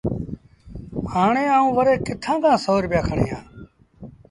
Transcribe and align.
هآڻي 1.11 1.45
آئوݩ 1.55 1.73
وري 1.77 1.93
ڪٿآݩ 2.07 2.41
کآݩ 2.43 2.61
سو 2.63 2.73
روپيآ 2.83 3.01
کڻيٚ 3.07 3.33
آݩ 3.35 3.43